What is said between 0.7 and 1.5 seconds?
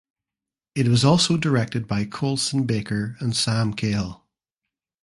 It was also